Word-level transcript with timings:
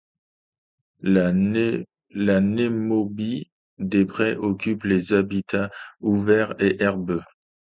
La 1.01 1.31
Némobie 1.31 3.51
des 3.77 4.03
prés 4.03 4.35
occupe 4.35 4.83
les 4.85 5.13
habitats 5.13 5.69
ouverts 5.99 6.55
et 6.57 6.81
herbeux. 6.81 7.21